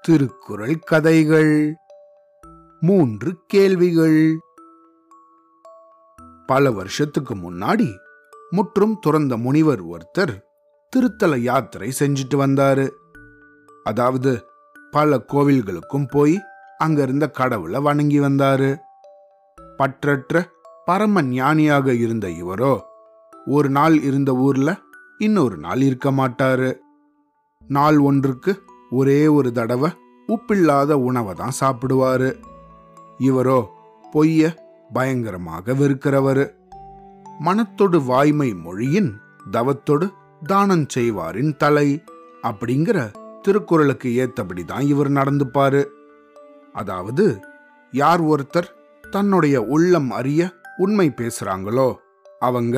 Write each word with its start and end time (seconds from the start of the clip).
திருக்குறள் 0.00 0.78
கதைகள். 0.78 1.74
மூன்று 2.80 3.36
கேள்விகள். 3.46 4.38
பல 6.46 6.70
வருஷத்துக்கு 6.70 7.34
முன்னாடி 7.34 7.96
முற்றும் 8.50 8.98
துறந்த 9.00 9.36
முனிவர் 9.36 9.84
ஒருத்தர் 9.84 10.40
திருத்தல 10.96 11.36
யாத்திரை 11.36 11.92
செஞ்சுட்டு 11.98 12.34
வந்தாரு. 12.34 12.90
அதாவது 13.84 14.46
பல 14.90 15.24
கோவில்களுக்கும் 15.32 16.08
போய் 16.08 16.40
அங்க 16.78 17.02
இருந்த 17.02 17.30
கடவுளை 17.30 17.80
வணங்கி 17.80 18.20
வந்தாரு. 18.20 18.78
பற்றற்ற 19.78 20.44
பரம 20.84 21.22
ஞானியாக 21.22 21.94
இருந்த 21.94 22.28
இவரோ 22.28 22.80
ஒரு 23.46 23.70
நாள் 23.70 24.00
இருந்த 24.00 24.32
ஊர்ல 24.32 24.76
இன்னொரு 25.18 25.56
நாள் 25.56 25.80
இருக்க 25.80 26.10
மாட்டாரு. 26.10 26.78
நாள் 27.76 27.98
ஒன்றுக்கு 28.08 28.52
ஒரே 28.98 29.20
ஒரு 29.36 29.50
தடவை 29.58 29.90
உப்பில்லாத 30.28 30.92
உணவை 31.08 31.32
தான் 31.34 31.58
சாப்பிடுவாரு. 31.60 32.30
இவரோ 33.20 33.60
பொய்ய 34.04 34.50
பயங்கரமாக 34.90 35.74
வெறுக்கிறவர். 35.80 36.44
மனத்தொடு 37.46 37.98
வாய்மை 38.10 38.48
மொழியின் 38.64 39.10
தவத்தொடு 39.50 40.06
தானம் 40.42 40.86
செய்வாரின் 40.94 41.52
தலை. 41.56 41.88
அப்படிங்கிற 42.42 42.98
திருக்குறளுக்கு 43.42 44.08
ஏத்தபடி 44.22 44.62
தான் 44.64 44.84
இவர் 44.92 45.10
நடந்துப்பாரு. 45.18 45.82
அதாவது 46.72 47.24
யார் 47.92 48.22
ஒருத்தர் 48.32 48.68
தன்னுடைய 49.04 49.56
உள்ளம் 49.74 50.10
அறிய 50.18 50.42
உண்மை 50.84 51.06
பேசுறாங்களோ 51.20 51.88
அவங்க 52.40 52.76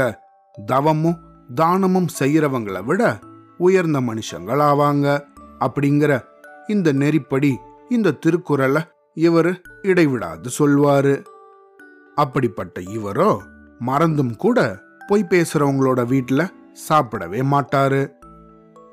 தவமும் 0.55 1.21
தானமும் 1.55 2.09
செய்யறவங்களை 2.19 2.83
விட 2.89 3.03
உயர்ந்த 3.59 4.01
மனுஷங்கள் 4.01 4.61
ஆவாங்க 4.61 5.25
அப்படிங்கிற 5.61 6.23
இந்த 6.69 6.93
நெறிப்படி 6.93 7.57
இந்த 7.89 8.11
திருக்குறளை 8.11 8.83
இவர் 9.15 9.61
இடைவிடாது 9.83 10.51
சொல்வாரு. 10.59 11.25
அப்படிப்பட்ட 12.15 12.81
இவரோ 12.81 13.39
மறந்தும் 13.79 14.37
கூட 14.37 14.81
பொய் 15.07 15.27
பேசுறவங்களோட 15.31 16.07
வீட்டில் 16.07 16.53
சாப்பிடவே 16.89 17.43
மாட்டாரு. 17.43 18.11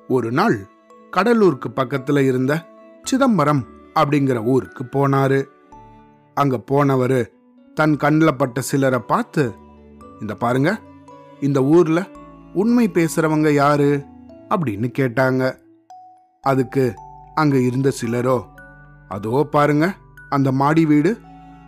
ஒரு 0.08 0.32
நாள் 0.32 0.68
கடலூருக்கு 1.12 1.70
பக்கத்துல 1.76 2.20
இருந்த 2.20 2.68
சிதம்பரம் 3.04 3.66
அப்படிங்கிற 3.96 4.46
ஊருக்கு 4.46 4.84
போனாரு. 4.84 5.44
அங்க 6.34 6.64
போனவரு 6.72 7.28
தன் 7.74 7.98
கண்ணில் 7.98 8.36
பட்ட 8.36 8.62
சிலரை 8.62 9.00
பார்த்து 9.00 9.54
இந்த 10.22 10.36
பாருங்க 10.36 10.80
இந்த 11.40 11.64
ஊர்ல 11.64 12.08
உண்மை 12.54 12.90
பேசுறவங்க 12.94 13.50
யாரு? 13.50 14.06
அப்படின்னு 14.52 14.88
கேட்டாங்க. 15.00 15.44
அதுக்கு 16.42 16.94
அங்க 17.36 17.58
இருந்த 17.60 17.92
சிலரோ 18.02 18.38
அதோ 19.08 19.48
பாருங்க 19.52 19.94
அந்த 20.30 20.52
மாடி 20.52 20.86
வீடு 20.86 21.20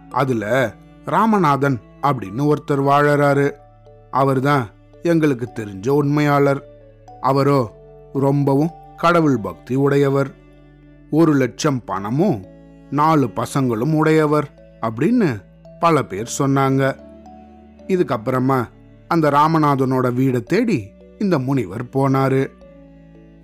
அதுல 0.09 0.73
ராமநாதன் 1.05 1.77
அப்படின்னு 2.01 2.51
ஒருத்தர் 2.51 2.81
வாழறாரு. 2.89 3.47
அவர்தான் 4.11 4.65
எங்களுக்கு 5.03 5.47
தெரிஞ்ச 5.55 5.89
உண்மையாளர். 5.89 6.61
அவரோ 7.21 7.59
ரொம்பவும் 8.13 8.71
கடவுள் 8.97 9.37
பக்தி 9.39 9.75
உடையவர். 9.75 10.29
ஒரு 11.11 11.33
லட்சம் 11.33 11.83
பணமும் 11.83 12.45
நாலு 12.89 13.27
பசங்களும் 13.35 13.93
உடையவர் 13.93 14.47
அப்படின்னு 14.81 15.29
பல 15.79 16.03
பேர் 16.03 16.35
சொன்னாங்க. 16.37 16.83
இதுக்கப்புறமா 17.87 18.59
அந்த 19.07 19.29
ராமநாதனோட 19.29 20.07
வீடை 20.19 20.43
தேடி 20.43 20.79
இந்த 21.19 21.39
முனிவர் 21.39 21.83
போனாரு. 21.83 22.43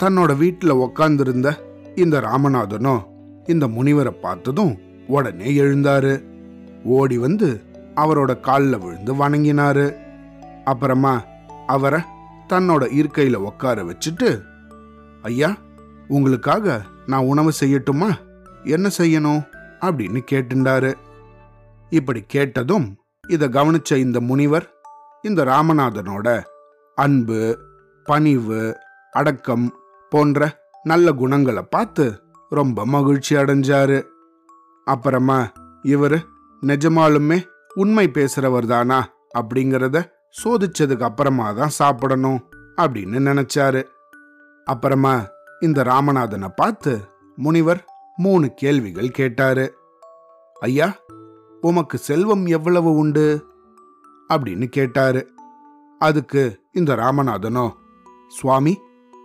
தன்னோட 0.04 0.38
வீட்டில் 0.38 0.74
உக்காந்துருந்த 0.74 1.58
இந்த 1.96 2.20
ராமநாதனோ 2.20 3.04
இந்த 3.46 3.68
முனிவரை 3.68 4.20
பார்த்ததும் 4.22 4.80
உடனே 5.08 5.52
எழுந்தாரு. 5.52 6.24
ஓடி 6.84 7.18
வந்து 7.18 7.62
அவரோட 7.96 8.40
காலில் 8.40 8.78
விழுந்து 8.78 9.16
வணங்கினாரு. 9.16 9.96
அப்புறமா 10.64 11.24
அவரை 11.68 12.02
தன்னோட 12.50 12.86
இருக்கையில 12.94 13.34
உட்கார 13.34 13.84
வச்சுட்டு 13.84 14.42
ஐயா 15.22 15.56
உங்களுக்காக 16.08 16.82
நான் 17.06 17.26
உணவு 17.26 17.52
செய்யட்டுமா? 17.60 18.16
என்ன 18.64 18.90
செய்யணும்? 18.98 19.46
அப்படின்னு 19.82 20.22
கேட்டுண்டாரு. 20.32 20.94
இப்படி 21.90 22.24
கேட்டதும் 22.28 22.96
இதை 23.28 23.48
கவனிச்ச 23.48 23.96
இந்த 23.96 24.22
முனிவர் 24.22 24.72
இந்த 25.22 25.46
ராமநாதனோட 25.46 26.44
அன்பு 26.96 27.58
பணிவு 28.04 28.78
அடக்கம் 29.12 29.74
போன்ற 30.10 30.60
நல்ல 30.84 31.12
குணங்களை 31.12 31.64
பார்த்து 31.64 32.22
ரொம்ப 32.50 32.86
மகிழ்ச்சி 32.86 33.36
அடைஞ்சாரு. 33.36 34.04
அப்புறமா 34.86 35.52
இவர் 35.82 36.26
நிஜமாலுமே 36.62 37.44
உண்மை 37.74 38.10
பேசுறவர் 38.14 38.66
தானா 38.66 39.10
அப்படிங்கிறத 39.40 40.06
சோதிச்சதுக்கு 40.44 41.02
அப்புறமா 41.02 41.52
தான் 41.52 41.70
சாப்பிடணும் 41.70 42.46
அப்படின்னு 42.82 43.20
நினைச்சாரு. 43.30 43.84
அப்புறமா 44.66 45.26
இந்த 45.60 45.84
ராமநாதனை 45.84 46.48
பார்த்து 46.56 47.00
முனிவர் 47.36 47.86
மூணு 48.18 48.54
கேள்விகள் 48.54 49.12
கேட்டாரு. 49.12 49.78
ஐயா 50.60 50.96
உமக்கு 51.62 51.98
செல்வம் 51.98 52.46
எவ்வளவு 52.46 52.94
உண்டு? 52.94 53.46
அப்படின்னு 54.34 54.66
கேட்டாரு. 54.66 55.30
அதுக்கு 56.00 56.60
இந்த 56.72 56.96
ராமநாதனோ? 56.96 57.72
சுவாமி 58.28 58.80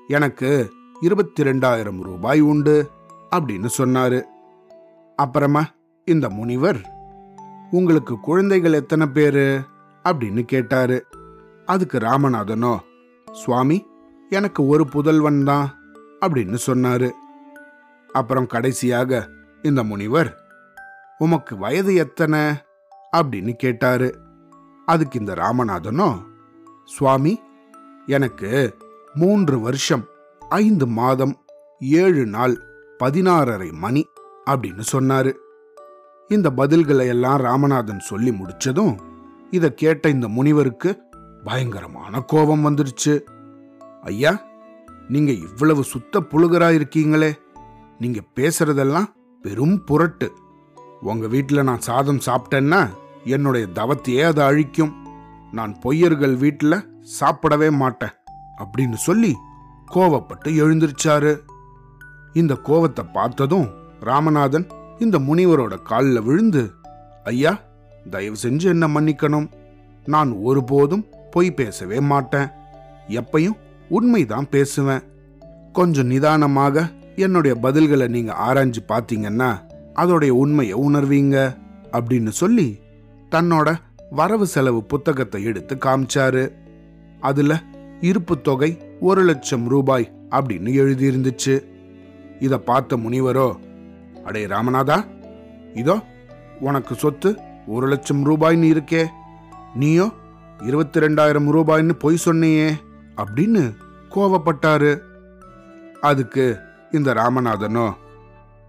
எனக்கு 0.08 0.72
இருபத்தி 1.00 1.42
ரெண்டாயிரம் 1.42 2.02
ரூபாய் 2.02 2.40
உண்டு 2.40 2.90
அப்படின்னு 3.30 3.68
சொன்னாரு. 3.78 4.22
அப்புறமா 5.16 5.64
இந்த 6.04 6.28
முனிவர் 6.28 6.92
உங்களுக்கு 7.70 8.20
குழந்தைகள் 8.20 8.72
எத்தனை 8.72 9.06
பேரு? 9.06 9.60
அப்படின்னு 10.04 10.42
கேட்டாரு. 10.42 11.06
அதுக்கு 11.66 11.98
ராமநாதனோ? 11.98 12.78
சுவாமி 13.32 13.86
எனக்கு 14.30 14.66
ஒரு 14.66 14.86
புதல்வன் 14.86 15.44
தான் 15.44 15.78
அப்படின்னு 16.20 16.58
சொன்னாரு. 16.66 17.10
அப்புறம் 18.12 18.46
கடைசியாக 18.46 19.28
இந்த 19.62 19.82
முனிவர் 19.82 20.42
உமக்கு 21.18 21.56
வயது 21.56 21.94
எத்தனை? 21.94 22.50
அப்படின்னு 23.16 23.52
கேட்டாரு. 23.52 24.18
அதுக்கு 24.86 25.18
இந்த 25.18 25.34
ராமநாதனோ? 25.34 26.22
சுவாமி 26.84 27.40
எனக்கு 28.06 28.74
மூன்று 29.14 29.60
வருஷம் 29.60 30.04
ஐந்து 30.48 30.86
மாதம் 30.86 31.44
ஏழு 31.80 32.26
நாள் 32.26 32.62
பதினாறரை 32.98 33.72
மணி 33.72 34.06
அப்படின்னு 34.50 34.82
சொன்னாரு. 34.92 35.32
இந்த 36.28 36.50
பதில்களை 36.50 37.06
எல்லாம் 37.06 37.40
ராமநாதன் 37.40 37.98
சொல்லி 37.98 38.30
முடிச்சதும் 38.30 38.98
இதை 39.50 39.74
கேட்ட 39.74 40.08
இந்த 40.08 40.28
முனிவருக்கு 40.28 41.02
பயங்கரமான 41.44 42.20
கோபம் 42.20 42.66
வந்துருச்சு. 42.66 43.20
ஐயா 44.02 44.42
நீங்க 45.08 45.32
இவ்வளவு 45.32 45.84
சுத்த 45.84 46.20
புழுகரா 46.20 46.82
இருக்கீங்களே 46.82 47.32
நீங்க 47.98 48.20
பேசுறதெல்லாம் 48.34 49.14
பெரும் 49.42 49.84
புரட்டு. 49.84 50.32
உங்க 51.00 51.26
வீட்டில் 51.26 51.62
நான் 51.62 51.80
சாதம் 51.80 52.20
சாப்பிட்டேன்னா 52.26 52.88
என்னுடைய 53.24 53.66
தவத்தையே 53.74 54.24
அது 54.24 54.42
அழிக்கும். 54.42 54.94
நான் 55.52 55.76
பொய்யர்கள் 55.84 56.36
வீட்டில் 56.36 57.02
சாப்பிடவே 57.20 57.70
மாட்டேன். 57.70 58.10
அப்படின்னு 58.58 58.98
சொல்லி 59.08 59.36
கோவப்பட்டு 59.94 60.48
எழுந்திருச்சாரு. 60.48 61.32
இந்த 62.32 62.54
கோவத்தை 62.64 63.04
பார்த்ததும் 63.12 63.68
ராமநாதன் 64.00 64.66
இந்த 64.98 65.18
முனிவரோட 65.18 65.82
காலில் 65.82 66.22
விழுந்து 66.22 66.70
ஐயா 67.24 67.58
தயவு 68.10 68.36
செஞ்சு 68.42 68.62
என்ன 68.62 68.88
மன்னிக்கணும். 68.88 69.48
நான் 70.04 70.32
ஒருபோதும் 70.32 71.06
பொய் 71.30 71.54
பேசவே 71.54 72.00
மாட்டேன். 72.00 72.48
எப்பையும் 73.08 73.56
உண்மைதான் 73.88 74.48
பேசுவேன். 74.48 75.02
கொஞ்சம் 75.72 76.06
நிதானமாக 76.06 76.90
என்னுடைய 77.16 77.56
பதில்களை 77.62 78.08
நீங்க 78.08 78.32
ஆராய்ஞ்சு 78.46 78.82
பார்த்தீங்கன்னா 78.88 79.50
அதோடைய 79.94 80.28
உண்மையை 80.28 80.78
உணர்வீங்க 80.78 81.56
அப்படின்னு 81.92 82.28
சொல்லி 82.28 82.78
தன்னோட 83.30 83.74
வரவு 84.10 84.46
செலவு 84.46 84.84
புத்தகத்தை 84.84 85.44
எடுத்து 85.44 85.74
காமிச்சாரு. 85.74 86.52
அதுல 87.20 87.62
இருப்பு 88.00 88.40
தொகை 88.40 88.96
ஒரு 89.00 89.22
லட்சம் 89.22 89.68
ரூபாய் 89.68 90.12
அப்படின்னு 90.30 90.70
எழுதியிருந்துச்சு. 90.82 91.64
இதை 92.40 92.58
பார்த்த 92.58 92.96
முனிவரோ 92.96 93.56
அடே 94.24 94.46
ராமநாதா 94.46 95.04
இதோ 95.74 96.00
உனக்கு 96.60 96.94
சொத்து 96.94 97.36
ஒரு 97.66 97.88
லட்சம் 97.88 98.30
ரூபாய்னு 98.30 98.76
இருக்கே. 98.76 99.06
நீயோ 99.74 100.12
இருபத்தி 100.62 101.00
ரெண்டாயிரம் 101.00 101.50
ரூபாய்னு 101.50 101.92
பொய் 101.92 102.18
சொன்னியே 102.24 102.70
அப்படின்னு 103.16 103.74
கோவப்பட்டாரு. 104.10 104.98
அதுக்கு 106.00 106.58
இந்த 106.90 107.14
ராமநாதனோ 107.14 107.92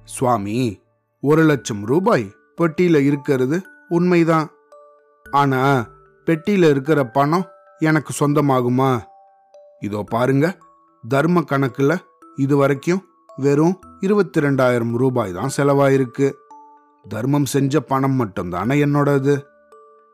சுவாமி 0.04 0.81
ஒரு 1.21 1.44
லட்சம் 1.44 1.86
ரூபாய் 1.86 2.31
பெட்டியில 2.62 3.00
இருக்கிறது 3.00 3.62
உண்மைதான். 3.89 4.50
ஆனா 5.31 5.88
பெட்டியில 6.25 6.69
இருக்கிற 6.69 7.06
பணம் 7.06 7.45
எனக்கு 7.80 8.13
சொந்தமாகுமா? 8.19 9.00
இதோ 9.80 10.04
பாருங்க 10.10 10.57
தர்ம 11.07 11.42
கணக்குல 11.42 11.98
இது 12.36 12.57
வரைக்கும் 12.57 13.06
வெறும் 13.38 13.80
இருபத்தி 14.00 14.42
ரெண்டாயிரம் 14.42 14.98
ரூபாய் 14.98 15.33
தான் 15.33 15.50
செலவாயிருக்கு. 15.57 16.33
தர்மம் 17.07 17.45
செஞ்ச 17.45 17.80
பணம் 17.80 18.19
மட்டும்தானே 18.19 18.75
என்னோடது? 18.86 19.44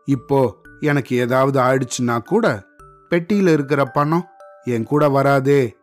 இப்போ 0.05 0.55
எனக்கு 0.79 1.15
ஏதாவது 1.15 1.59
ஆயிடுச்சுன்னா 1.59 2.23
கூட 2.23 2.63
பெட்டியில் 3.09 3.47
இருக்கிற 3.47 3.85
பணம் 3.85 4.25
என் 4.63 4.83
கூட 4.83 5.09
வராதே. 5.09 5.77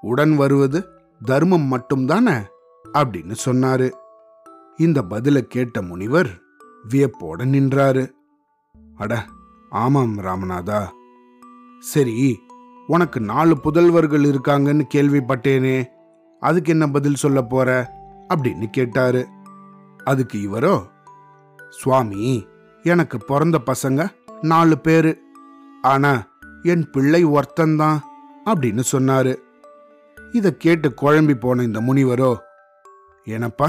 உடன் 0.00 0.36
வருவது 0.36 0.88
தர்மம் 1.24 1.72
மட்டும்தானே? 1.72 2.44
அப்படின்னு 2.92 3.34
சொன்னாரு. 3.44 3.90
இந்த 4.76 5.02
பதில 5.02 5.40
கேட்ட 5.40 5.82
முனிவர் 5.82 6.28
வியப்போட 6.88 7.44
நின்றாரு. 7.44 8.10
அட 8.96 9.24
ஆமாம் 9.70 10.18
ராமநாதா. 10.18 10.88
சரி 11.80 12.43
உனக்கு 12.86 13.20
நாலு 13.20 13.58
புதல்வர்கள் 13.64 14.24
இருக்காங்கன்னு 14.24 14.82
கேள்விப்பட்டேனே 14.94 15.84
அதுக்கு 16.40 16.70
என்ன 16.70 16.86
பதில் 16.86 17.14
சொல்ல 17.14 17.42
போற? 17.42 17.92
அப்படின்னு 18.34 18.66
கேட்டாரு. 18.70 19.26
அதுக்கு 20.04 20.38
இவரோ 20.38 20.82
சுவாமி 21.70 22.46
எனக்கு 22.82 23.18
பிறந்த 23.18 23.60
பசங்க 23.66 24.08
நாலு 24.40 24.78
பேரு 24.78 25.20
ஆனா 25.82 26.26
என் 26.62 26.90
பிள்ளை 26.90 27.26
ஒருத்தன்தான் 27.26 27.98
அப்படின்னு 28.44 28.82
சொன்னாரு. 28.92 29.36
இதை 30.32 30.56
கேட்டு 30.56 30.94
குழம்பி 31.02 31.34
போன 31.34 31.62
இந்த 31.62 31.80
முனிவரோ 31.80 32.36
ஏனப்பா 33.24 33.68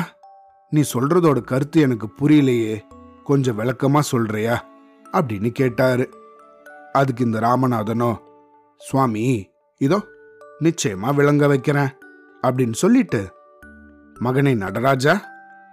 நீ 0.70 0.84
சொல்றதோட 0.94 1.42
கருத்து 1.42 1.82
எனக்கு 1.82 2.10
புரியலையே 2.22 2.82
கொஞ்சம் 3.24 3.60
விளக்கமா 3.60 4.00
சொல்றியா? 4.00 4.66
அப்படின்னு 5.12 5.50
கேட்டாரு. 5.50 6.10
அதுக்கு 6.92 7.26
இந்த 7.26 7.40
ராமநாதனோ 7.40 8.18
சுவாமி 8.78 9.50
இதோ 9.78 10.04
நிச்சயமா 10.60 11.14
விளங்க 11.16 11.48
வைக்கிறேன் 11.48 11.88
அப்படின்னு 12.42 12.74
சொல்லிட்டு 12.74 13.34
மகனை 14.20 14.56
நடராஜா 14.56 15.22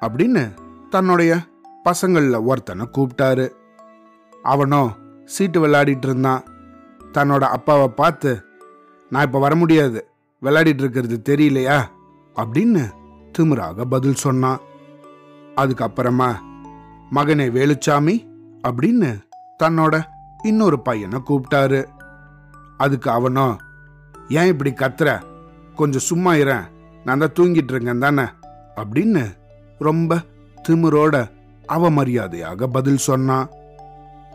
அப்படின்னு 0.00 0.54
தன்னுடைய 0.90 1.36
பசங்களில் 1.84 2.44
ஒருத்தனை 2.44 2.88
கூப்பிட்டாரு. 2.92 3.50
அவனோ 4.42 4.96
சீட்டு 5.24 5.66
விளையாடிட்டு 5.66 6.04
இருந்தான். 6.04 6.44
தன்னோட 7.12 7.40
அப்பாவை 7.40 7.88
பார்த்து 7.88 8.44
நான் 9.10 9.24
இப்போ 9.24 9.38
வர 9.38 9.54
முடியாது 9.54 10.08
விளையாடிட்டு 10.42 10.82
இருக்கிறது 10.84 11.22
தெரியலையா? 11.28 11.82
அப்படின்னு 12.36 12.90
திமிராக 13.38 13.84
பதில் 13.84 14.14
சொன்னான். 14.14 14.60
அதுக்கப்புறமா 15.56 16.34
மகனே 17.10 17.50
வேலுச்சாமி 17.50 18.26
அப்படின்னு 18.68 19.20
தன்னோட 19.62 20.02
இன்னொரு 20.42 20.82
பையனை 20.82 21.22
கூப்பிட்டாரு. 21.28 21.84
அதுக்கு 22.82 23.10
அவனோ 23.10 23.56
ஏன் 24.28 24.46
இப்படி 24.46 24.70
கத்துற? 24.70 25.22
கொஞ்சம் 25.76 26.00
சும்மா 26.00 26.34
இறேன் 26.34 26.64
நான் 27.04 27.18
தான் 27.18 27.36
தூங்கிட்டு 27.40 27.72
இருக்கேன் 27.72 27.98
தானே? 27.98 28.22
அப்படின்னு 28.76 29.22
ரொம்ப 29.78 30.18
திமிரோட 30.68 31.30
அவமரியாதையாக 31.68 32.66
பதில் 32.66 33.06
சொன்னான். 33.08 33.48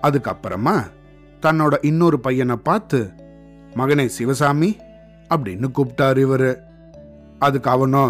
அதுக்கப்புறமா 0.03 0.75
தன்னோட 1.41 1.73
இன்னொரு 1.81 2.19
பையனை 2.19 2.55
பார்த்து 2.55 2.99
மகனே 3.75 4.05
சிவசாமி 4.05 4.77
அப்படின்னு 5.29 5.67
கூப்பிட்டாரு 5.77 6.17
இவர். 6.17 6.49
அதுக்கு 7.39 7.69
அவனோ 7.69 8.05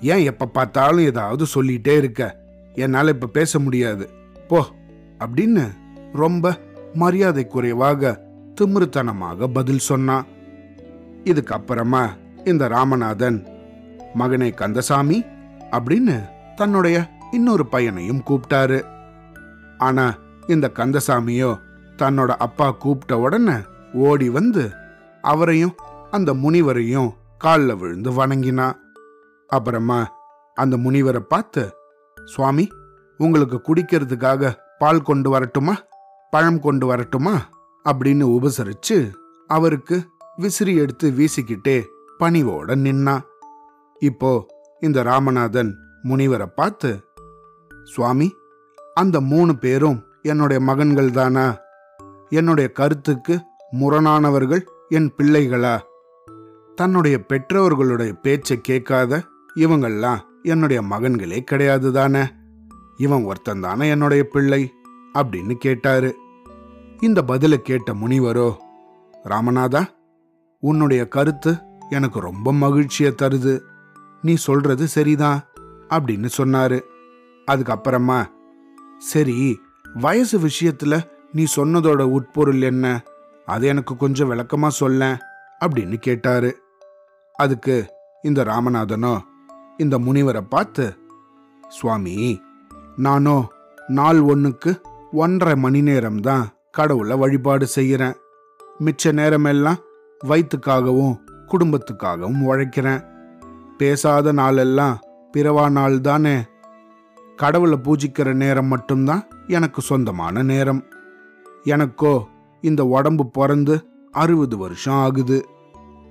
ஏன் 0.00 0.24
எப்ப 0.24 0.46
பார்த்தாலும் 0.46 1.04
ஏதாவது 1.04 1.44
சொல்லிட்டே 1.54 1.96
இருக்க? 1.96 2.22
என்னால் 2.74 3.08
இப்ப 3.08 3.26
பேச 3.26 3.58
முடியாது. 3.58 4.10
போ 4.48 4.66
அப்படின்னு 5.18 5.64
ரொம்ப 6.12 6.56
மரியாதை 6.94 7.46
குறைவாக 7.46 8.25
திமிருத்தனமாக 8.60 9.46
பதில் 9.46 9.78
சொன்னான். 9.78 10.26
இதுக்கப்புறமா 11.24 12.08
இந்த 12.44 12.68
ராமநாதன் 12.68 13.38
மகனே 14.18 14.54
கந்தசாமி 14.54 15.24
அப்படின்னு 15.70 16.16
தன்னுடைய 16.54 17.10
இன்னொரு 17.30 17.66
பையனையும் 17.66 18.22
கூப்பிட்டாரு. 18.30 18.84
ஆனா 19.78 20.14
இந்த 20.46 20.70
கந்தசாமியோ 20.74 21.60
தன்னோட 21.96 22.26
அப்பா 22.26 22.70
கூப்பிட்ட 22.70 23.18
உடனே 23.18 23.56
ஓடி 23.92 24.28
வந்து 24.28 24.70
அவரையும் 25.22 25.74
அந்த 26.10 26.34
முனிவரையும் 26.34 27.10
காலில் 27.38 27.74
விழுந்து 27.76 28.10
வணங்கினா 28.10 28.72
அப்புறமா 29.48 30.12
அந்த 30.54 30.76
முனிவரை 30.76 31.18
பார்த்து 31.18 31.74
சுவாமி 32.24 32.68
உங்களுக்கு 33.18 33.60
குடிக்கிறதுக்காக 33.68 34.52
பால் 34.78 35.02
கொண்டு 35.02 35.30
வரட்டுமா? 35.30 35.74
பழம் 36.30 36.60
கொண்டு 36.60 36.86
வரட்டுமா? 36.86 37.34
அப்படின்னு 37.86 38.28
உபசரிச்சு 38.28 39.12
அவருக்கு 39.46 40.06
விசிறி 40.36 40.74
எடுத்து 40.74 41.10
வீசிக்கிட்டே 41.10 41.84
பணிவோட 42.20 42.74
நின்னா. 42.74 43.20
இப்போ 44.00 44.46
இந்த 44.80 45.02
ராமநாதன் 45.02 45.74
முனிவரை 46.04 46.46
பார்த்து 46.46 47.04
சுவாமி 47.84 48.34
அந்த 48.94 49.20
மூணு 49.20 49.58
பேரும் 49.58 50.04
என்னுடைய 50.22 50.64
மகன்கள் 50.64 51.10
தானா? 51.10 51.58
என்னுடைய 52.28 52.70
கருத்துக்கு 52.70 53.40
முரணானவர்கள் 53.72 54.64
என் 54.88 55.12
பிள்ளைகளா? 55.18 55.80
தன்னுடைய 56.74 57.24
பெற்றோர்களுடைய 57.28 58.12
பேச்சை 58.12 58.60
கேட்காத 58.60 59.22
இவங்கெல்லாம் 59.56 60.18
என்னுடைய 60.42 60.82
மகன்களே 60.82 61.40
கிடையாது 61.40 61.92
தானே? 61.92 62.22
இவன் 62.96 63.24
ஒருத்தன் 63.24 63.60
தானே 63.60 63.88
என்னுடைய 63.88 64.24
பிள்ளை? 64.24 64.72
அப்படின்னு 65.14 65.54
கேட்டாரு. 65.54 66.16
இந்த 67.00 67.22
பதிலை 67.22 67.62
கேட்ட 67.62 67.94
முனிவரோ 67.94 68.56
ராமநாதா 69.24 69.86
உன்னுடைய 70.60 71.08
கருத்து 71.08 71.58
எனக்கு 71.90 72.20
ரொம்ப 72.20 72.52
மகிழ்ச்சியை 72.52 73.12
தருது. 73.12 73.60
நீ 74.22 74.34
சொல்றது 74.34 74.88
சரிதான் 74.88 75.40
அப்படின்னு 75.88 76.28
சொன்னாரு. 76.36 76.80
அதுக்கப்புறமா 77.46 78.24
சரி 78.98 79.60
வயசு 79.94 80.40
விஷயத்துல 80.40 81.02
நீ 81.32 81.44
சொன்னதோட 81.56 82.02
உட்பொருள் 82.02 82.60
என்ன? 82.60 83.02
அது 83.46 83.66
எனக்கு 83.66 83.96
கொஞ்சம் 83.96 84.30
விளக்கமா 84.30 84.68
சொல்ல 84.68 85.18
அப்படின்னு 85.60 85.94
கேட்டாரு. 85.94 86.62
அதுக்கு 87.32 87.86
இந்த 88.22 88.44
ராமநாதனோ 88.44 89.20
இந்த 89.76 89.98
முனிவரை 89.98 90.40
பார்த்து 90.40 90.96
சுவாமி 91.68 92.42
நானோ 92.96 93.48
நாள் 93.86 94.20
ஒன்றுக்கு 94.20 94.80
ஒன்றரை 95.12 95.56
மணி 95.56 95.80
நேரம்தான் 95.80 96.46
கடவுளை 96.78 97.14
வழிபாடு 97.22 97.66
செய்கிறேன். 97.76 98.16
மிச்ச 98.84 99.12
நேரமெல்லாம் 99.12 99.80
வயிற்றுக்காகவும் 100.20 101.14
குடும்பத்துக்காகவும் 101.50 102.42
உழைக்கிறேன். 102.48 103.02
பேசாத 103.78 104.32
நாளெல்லாம் 104.32 104.98
பிறவா 105.34 105.64
நாள் 105.70 105.96
தானே 106.00 106.36
கடவுளை 107.36 107.78
பூஜிக்கிற 107.86 108.28
நேரம் 108.42 108.70
மட்டும்தான் 108.74 109.22
எனக்கு 109.46 109.80
சொந்தமான 109.80 110.42
நேரம். 110.52 110.82
எனக்கோ 111.74 112.14
இந்த 112.62 112.82
உடம்பு 112.96 113.24
பிறந்து 113.38 113.74
அறுபது 114.22 114.56
வருஷம் 114.58 115.00
ஆகுது. 115.06 115.38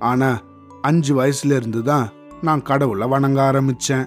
ஆனா 0.09 0.29
அஞ்சு 0.81 1.11
வயசுல 1.19 1.55
இருந்து 1.59 1.81
தான் 1.83 2.07
நான் 2.41 2.61
கடவுளை 2.61 3.05
வணங்க 3.13 3.39
ஆரம்பிச்சேன். 3.51 4.05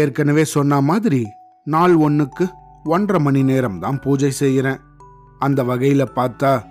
ஏற்கனவே 0.00 0.44
சொன்ன 0.54 0.80
மாதிரி 0.90 1.22
நாள் 1.66 1.94
ஒன்றுக்கு 2.06 2.46
ஒன்றரை 2.94 3.20
மணி 3.26 3.42
நேரம் 3.50 3.78
தான் 3.78 4.00
பூஜை 4.04 4.30
செய்கிறேன். 4.42 4.80
அந்த 5.38 5.64
வகையில் 5.64 6.14
பார்த்தா 6.16 6.64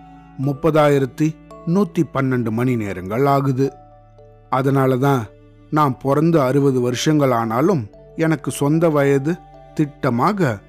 முப்பதாயிரத்தி 0.45 1.35
நூற்றி 1.65 2.03
பன்னெண்டு 2.13 2.49
மணி 2.49 2.75
நேரங்கள் 2.75 3.25
ஆகுது. 3.25 3.73
அதனால 4.49 4.97
தான் 4.97 5.23
நான் 5.69 5.97
பிறந்து 5.97 6.41
அறுபது 6.41 6.81
வருஷங்கள் 6.81 7.31
ஆனாலும் 7.31 7.89
எனக்கு 8.15 8.51
சொந்த 8.51 8.89
வயது 8.89 9.35
திட்டமாக 9.79 10.59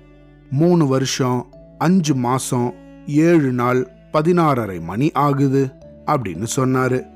மூணு 0.50 0.86
வருஷம் 0.86 1.52
அஞ்சு 1.78 2.14
மாதம் 2.14 2.74
ஏழு 3.06 3.52
நாள் 3.52 3.90
பதினாறரை 4.12 4.80
மணி 4.80 5.12
ஆகுது 5.12 5.70
அப்படின்னு 6.06 6.46
சொன்னாரு. 6.56 7.06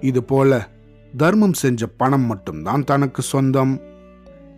இது 0.00 0.22
போல 0.22 0.68
தர்மம் 1.16 1.52
செஞ்ச 1.52 1.86
பணம் 1.86 2.22
மட்டும்தான் 2.22 2.84
தனக்கு 2.84 3.22
சொந்தம். 3.22 3.80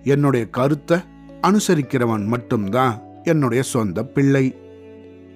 என்னுடைய 0.04 0.46
கருத்தை 0.50 0.98
அனுசரிக்கிறவன் 1.42 2.26
மட்டும்தான் 2.26 3.02
என்னுடைய 3.24 3.62
சொந்த 3.62 4.04
பிள்ளை. 4.04 4.56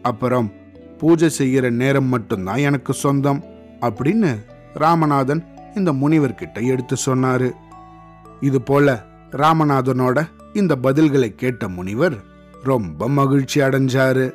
அப்புறம் 0.02 0.52
பூஜை 0.98 1.28
செய்கிற 1.28 1.70
நேரம் 1.70 2.04
மட்டும்தான் 2.04 2.56
எனக்கு 2.56 2.92
சொந்தம் 2.92 3.44
அப்படின்னு 3.80 4.36
ராமநாதன் 4.74 5.46
இந்த 5.74 5.92
முனிவர்கிட்ட 5.92 6.66
எடுத்து 6.66 6.96
சொன்னாரு. 7.06 7.52
இது 8.40 8.62
போல 8.62 9.04
ராமநாதனோட 9.30 10.28
இந்த 10.52 10.76
பதில்களை 10.82 11.34
கேட்ட 11.34 11.68
முனிவர் 11.68 12.16
ரொம்ப 12.62 13.08
மகிழ்ச்சி 13.08 13.60
அடைஞ்சாரு. 13.60 14.34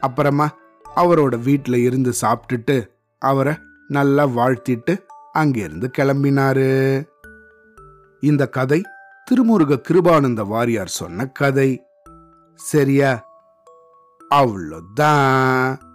அப்புறமா 0.00 0.54
அவரோட 0.96 1.42
வீட்டில் 1.42 1.74
இருந்து 1.74 2.12
சாப்பிட்டுட்டு 2.20 2.88
அவரை 3.18 3.54
நல்லா 3.88 4.26
வாழ்த்திட்டு 4.26 5.02
அங்கிருந்து 5.32 5.90
கிளம்பினாரு. 5.98 7.02
இந்த 8.20 8.48
கதை 8.48 8.82
திருமுருக 9.24 9.80
கிருபானந்த 9.88 10.46
வாரியார் 10.46 10.86
சொன்ன 10.86 11.26
கதை. 11.26 11.82
சரியா? 12.54 13.31
avlada. 14.32 15.91